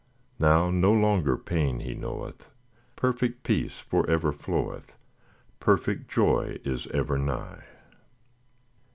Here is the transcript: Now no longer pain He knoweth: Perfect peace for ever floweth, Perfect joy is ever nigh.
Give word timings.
Now 0.39 0.71
no 0.71 0.91
longer 0.91 1.37
pain 1.37 1.81
He 1.81 1.93
knoweth: 1.93 2.49
Perfect 2.95 3.43
peace 3.43 3.77
for 3.77 4.09
ever 4.09 4.31
floweth, 4.31 4.95
Perfect 5.59 6.09
joy 6.09 6.57
is 6.65 6.87
ever 6.87 7.19
nigh. 7.19 7.65